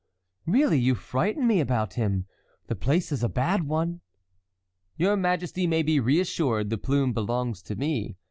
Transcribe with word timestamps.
Really, 0.47 0.79
you 0.79 0.95
frighten 0.95 1.45
me 1.45 1.59
about 1.59 1.93
him; 1.93 2.25
the 2.65 2.75
place 2.75 3.11
is 3.11 3.23
a 3.23 3.29
bad 3.29 3.65
one." 3.67 4.01
"Your 4.97 5.15
majesty 5.15 5.67
may 5.67 5.83
be 5.83 5.99
reassured; 5.99 6.71
the 6.71 6.79
plume 6.79 7.13
belongs 7.13 7.61
to 7.61 7.75
me. 7.75 8.15